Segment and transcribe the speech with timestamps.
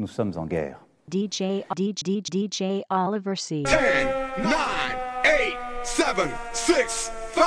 [0.00, 0.78] Nous sommes en guerre.
[1.12, 3.64] DJ DJ DJ Oliver C.
[3.64, 3.74] 10,
[4.38, 4.50] 9,
[5.24, 6.16] 8, 7,
[6.54, 7.44] 6, 5,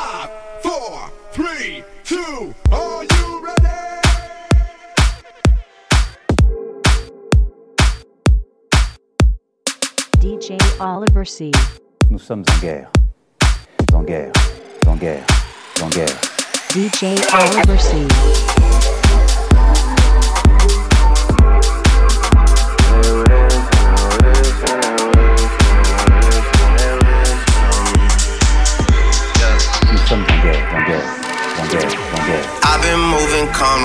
[0.61, 3.63] 4, 3, 2, are you ready?
[10.19, 11.49] DJ Oliver C.
[12.11, 12.91] Nous sommes en guerre.
[13.95, 14.31] En guerre.
[14.85, 15.25] En guerre.
[15.81, 16.19] En guerre.
[16.69, 19.02] DJ Oliver C.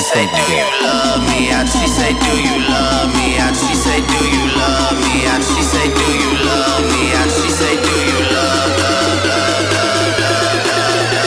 [0.00, 1.50] She say, Do you love me?
[1.50, 3.36] And she say, Do you love me?
[3.36, 5.26] And she say, Do you love me?
[5.28, 7.12] And she say, Do you love me?
[7.20, 11.20] And she say, Do you love, love, love, love, love?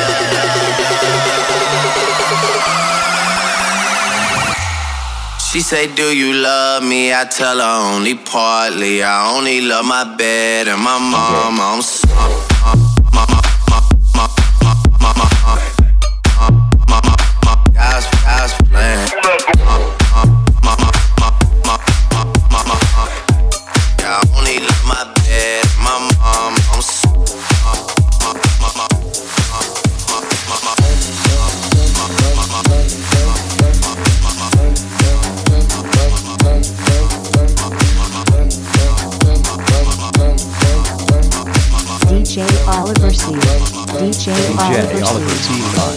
[5.51, 7.13] She say, Do you love me?
[7.13, 9.03] I tell her only partly.
[9.03, 11.59] I only love my bed and my mom.
[11.62, 12.02] I'm sorry.
[44.73, 45.92] Yeah.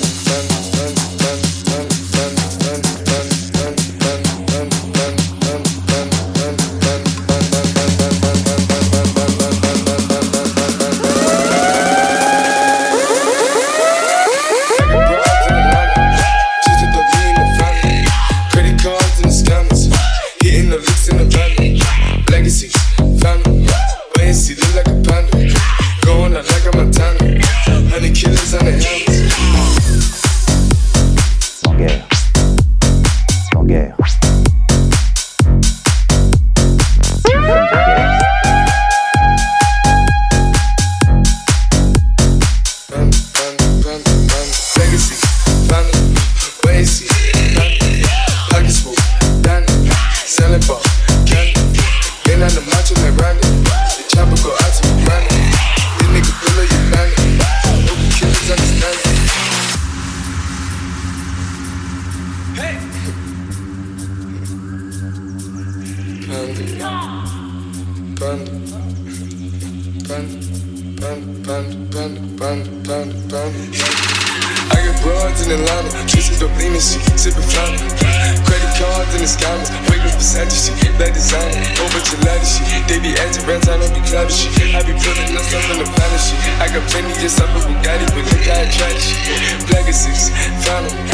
[89.97, 90.33] Shit.
[90.69, 91.07] Found them.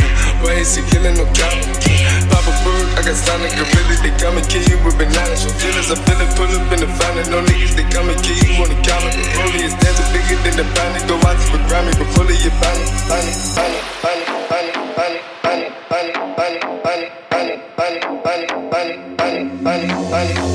[0.62, 1.58] Is he killing no count?
[2.30, 5.42] Papa Bird, I got Sonic Gorilla, they come and kill you with bananas.
[5.42, 7.30] From feelings, I feel it, pull up in the fountain.
[7.30, 9.10] No niggas, they come and kill you on the counter.
[9.10, 11.02] The rollie is dancing bigger than the bounty.
[11.06, 12.52] Go out to the Grammy, but fully your.
[12.62, 19.88] Bounty, bounty, bounty, bounty, bounty, bounty, bounty, bounty, bounty, bounty, bounty, bounty, bounty, bounty, bounty,
[20.10, 20.51] bounty,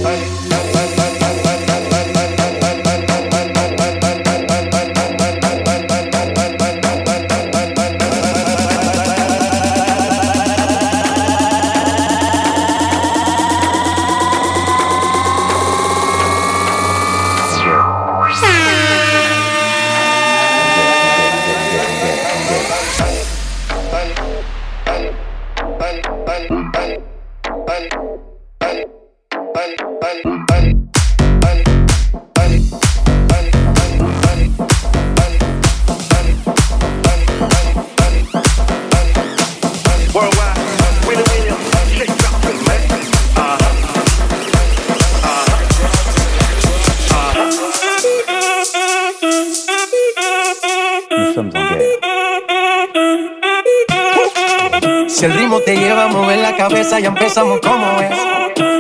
[55.07, 58.37] Si el ritmo te lleva a mover la cabeza, ya empezamos como es.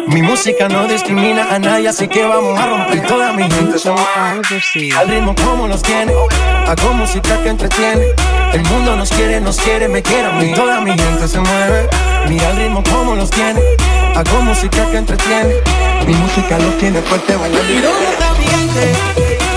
[0.07, 3.77] Mi música no discrimina a nadie, así que vamos a romper toda mi gente.
[4.97, 6.13] Al ritmo como los tiene,
[6.67, 8.05] hago música que entretiene.
[8.53, 10.53] El mundo nos quiere, nos quiere, me quiere a mí.
[10.53, 11.89] Toda mi gente se mueve.
[12.29, 13.59] Mira el ritmo como los tiene,
[14.15, 15.55] hago música que entretiene.
[16.05, 17.73] Mi música los tiene fuerte bailando.
[17.73, 19.56] ¿Y dónde está mi gente?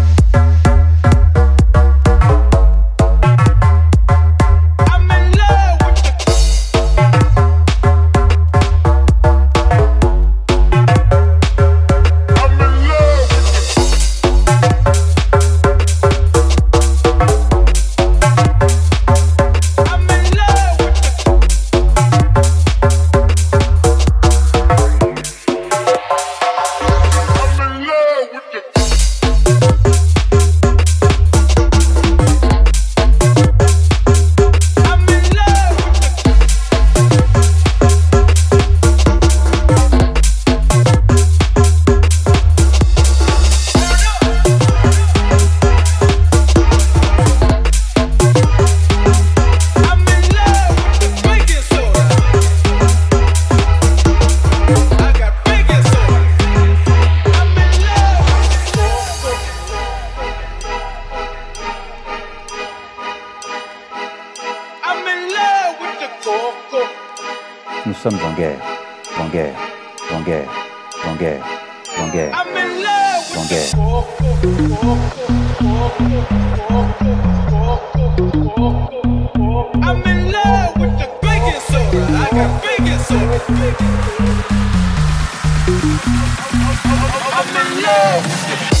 [67.85, 68.59] Nous sommes en guerre,
[69.19, 69.55] en guerre,
[70.13, 70.47] en guerre,
[71.03, 71.43] en guerre,
[71.97, 72.31] en guerre,
[73.35, 73.71] en guerre.
[79.81, 82.05] I'm in love with the baking soda.
[82.05, 83.39] I got baking soda.
[83.39, 83.71] Soda.
[87.33, 88.80] I'm in love with the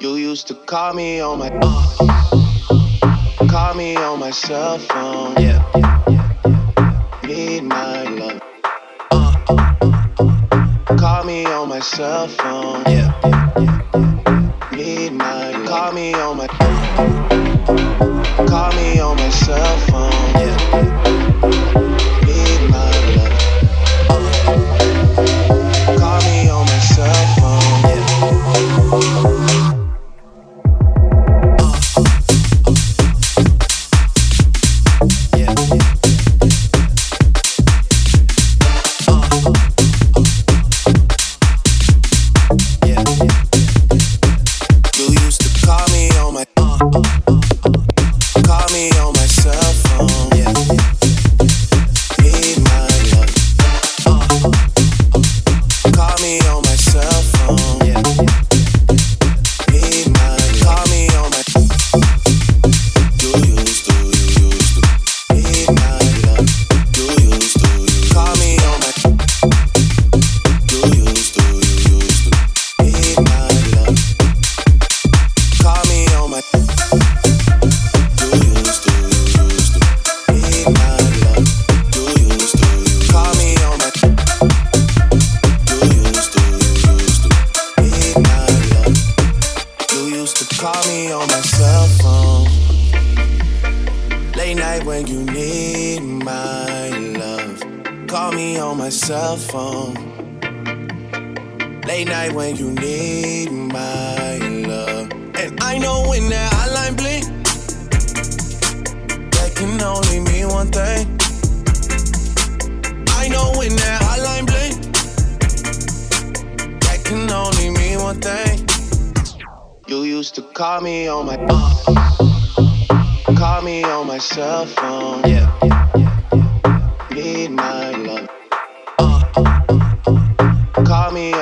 [0.00, 5.36] You used to call me on my uh, call me on my cell phone.
[5.36, 5.60] Yeah,
[7.22, 8.40] need my love.
[9.10, 12.82] Uh, call me on my cell phone.
[12.86, 13.12] Yeah,
[14.72, 16.46] need my call me on my
[18.46, 20.29] call me on my cell phone.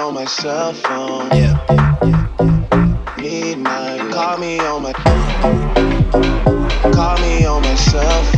[0.09, 1.29] on my cell phone.
[1.33, 1.59] Yeah.
[3.19, 4.93] Midnight, call me on my.
[6.93, 8.38] Call me on my cell phone.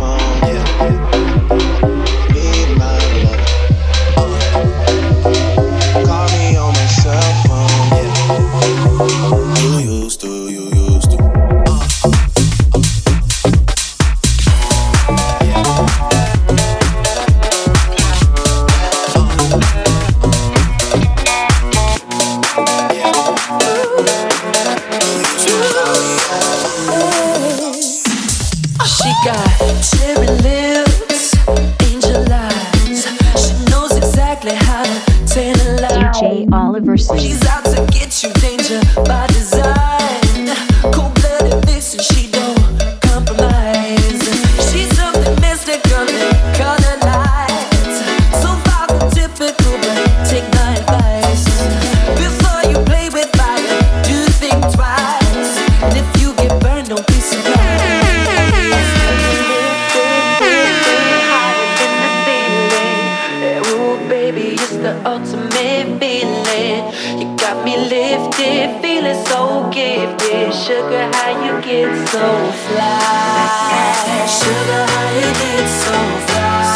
[66.31, 67.21] feeling.
[67.21, 70.53] You got me lifted, feeling so gifted.
[70.55, 72.27] Sugar, how you get so
[72.65, 74.27] fly?
[74.27, 75.97] Sugar, how you get so
[76.29, 76.71] fly?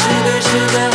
[0.01, 0.94] Sugar, sugar.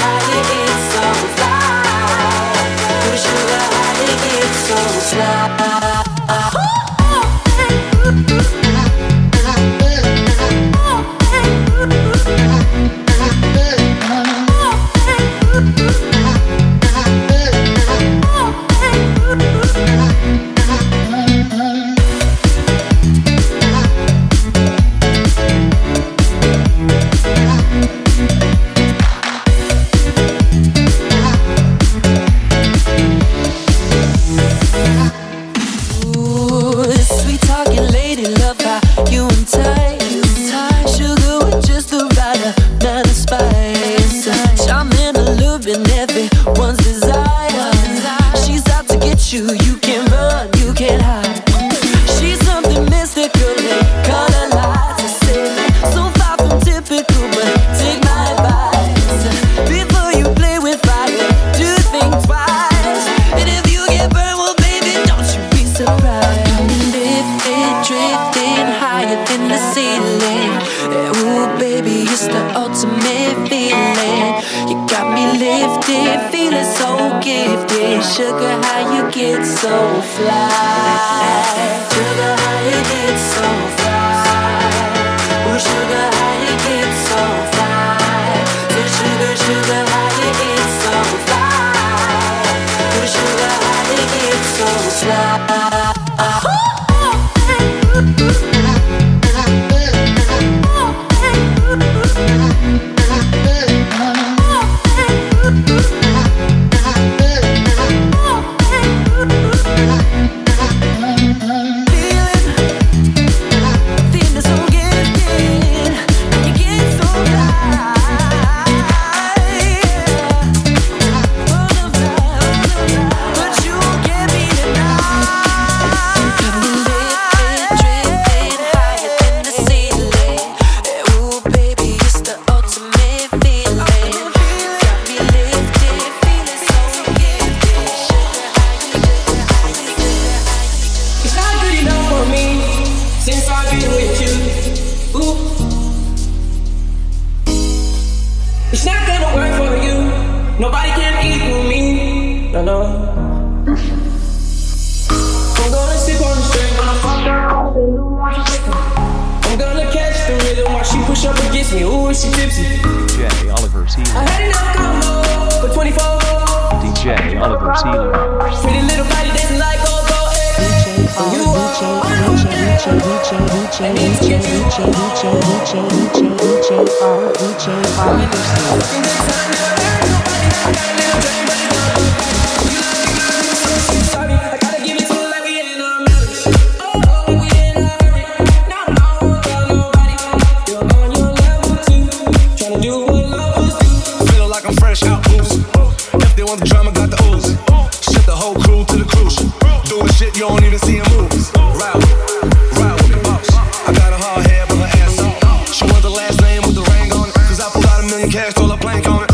[208.28, 209.29] cash, all a plank on it.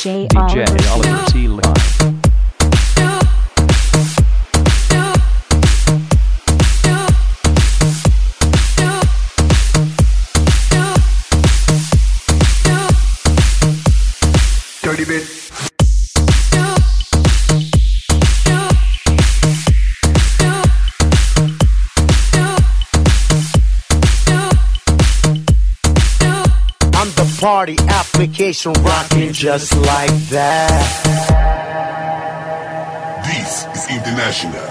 [0.00, 0.29] J
[28.26, 30.68] vacation rocking just like that.
[33.24, 34.68] This is International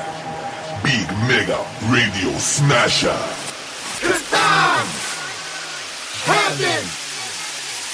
[0.84, 1.58] Big Mega
[1.90, 3.20] Radio Smasher.
[4.02, 4.86] Cause I'm
[6.30, 6.86] having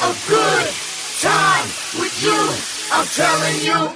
[0.04, 0.68] a good
[1.22, 1.68] time
[2.02, 2.75] with you.
[2.92, 3.96] I'm telling you.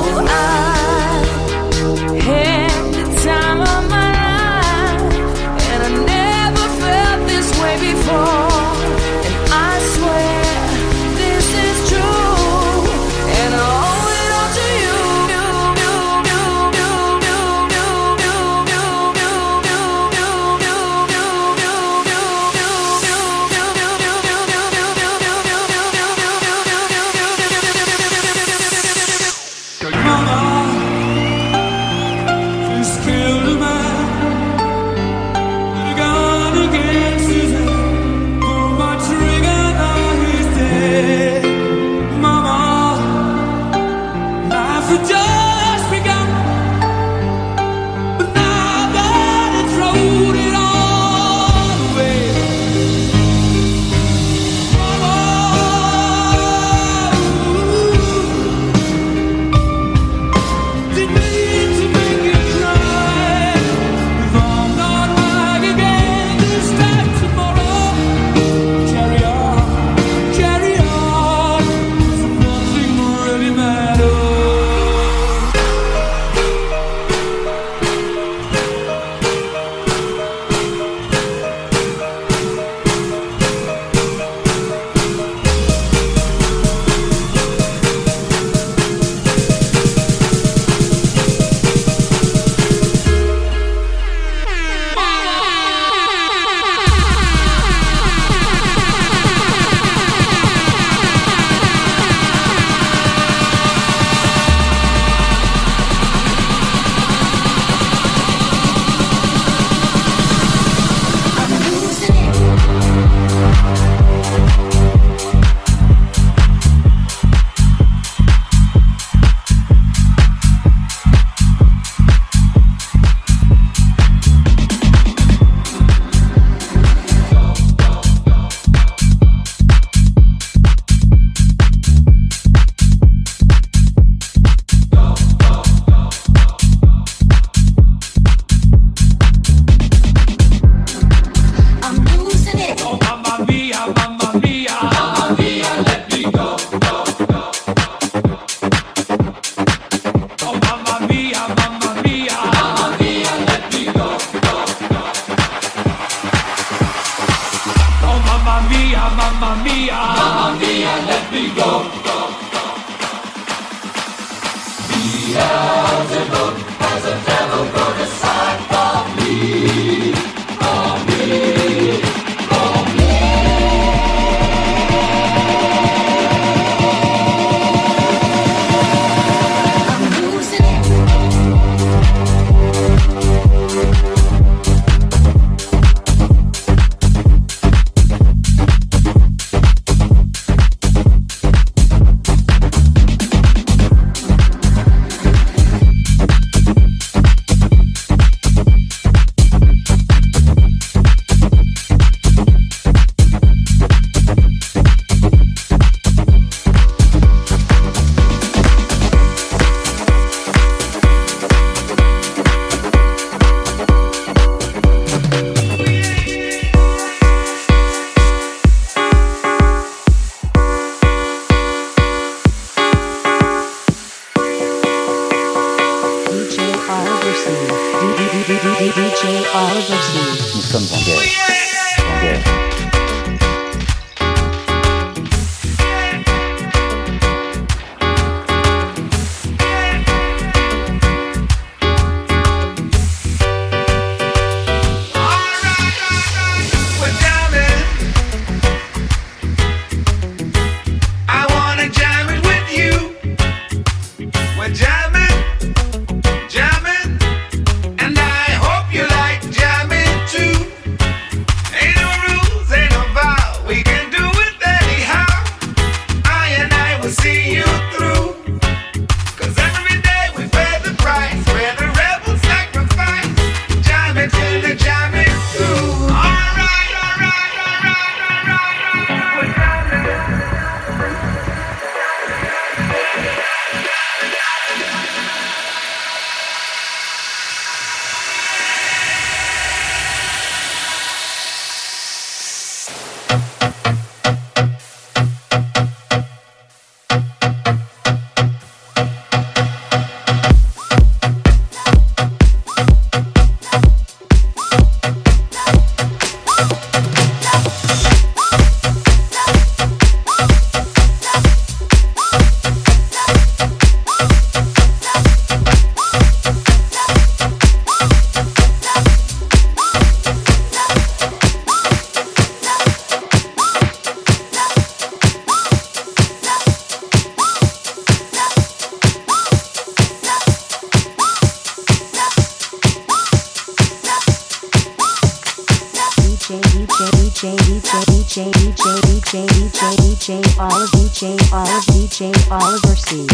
[340.61, 343.25] Olive, DJ, Olive, DJ, Oliver C.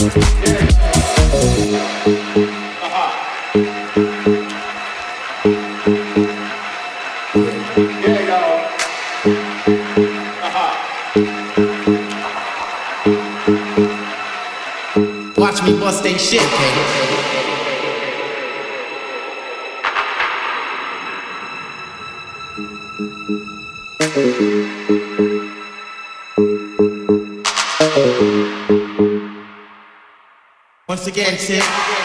[0.00, 0.91] Yeah.
[31.44, 32.01] Again,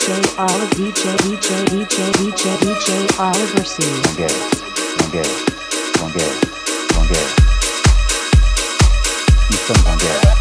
[0.00, 3.82] DJ Olive, DJ, DJ, DJ, DJ, DJ Oliver C.
[4.98, 5.26] Longueur,
[6.00, 6.32] longueur,
[6.96, 7.28] longueur.
[9.50, 10.39] Nous sommes en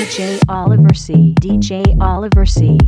[0.00, 1.34] DJ Oliver C.
[1.40, 2.78] DJ Oliver C.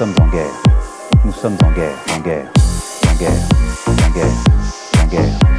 [0.00, 0.62] sommes en guerre.
[1.26, 2.50] Nous sommes en guerre, en guerre,
[3.06, 3.48] en guerre,
[3.86, 4.32] en guerre,
[4.98, 5.49] en guerre,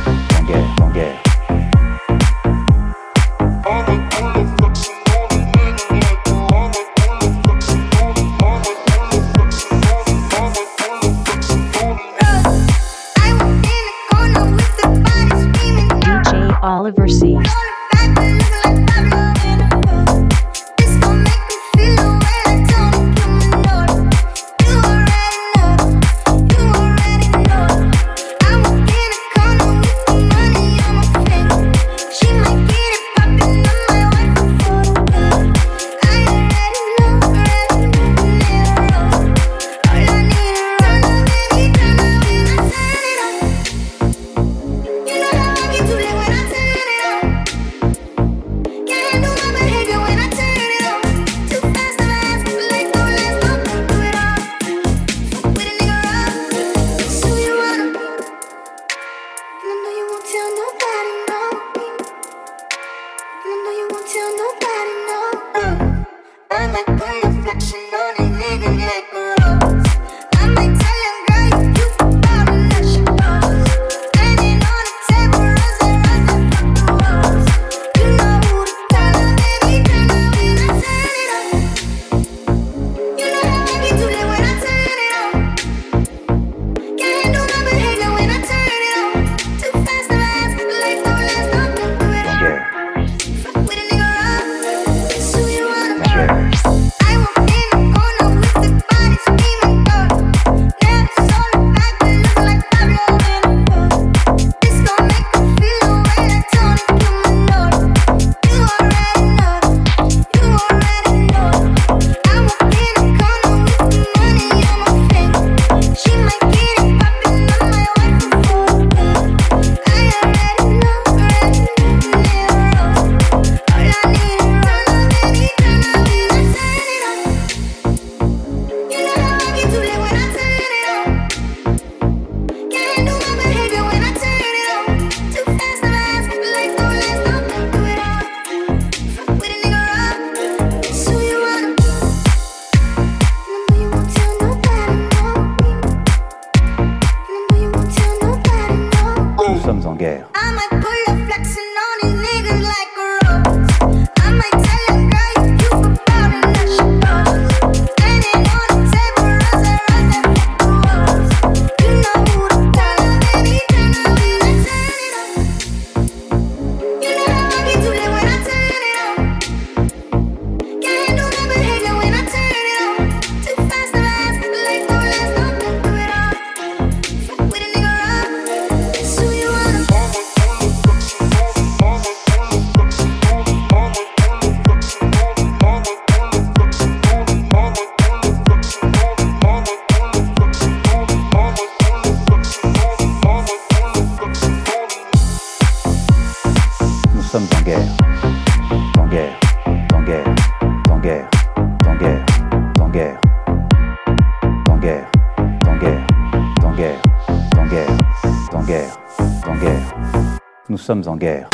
[210.92, 211.51] sommes en guerre.